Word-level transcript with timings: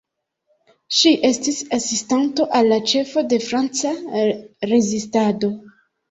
Ŝi 0.99 1.09
estis 1.27 1.57
asistanto 1.77 2.47
al 2.59 2.69
la 2.71 2.79
ĉefo 2.91 3.23
de 3.33 3.39
Franca 3.49 3.91
rezistado. 4.71 5.51